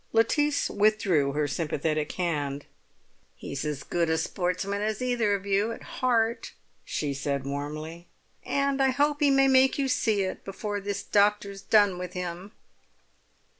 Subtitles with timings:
[0.13, 2.65] Lettice withdrew her sympathetic hand.
[3.35, 8.07] "He's as good a sportsman as either of you, at heart," she said warmly.
[8.43, 12.53] "And I hope he may make you see it before this doctor's done with him!"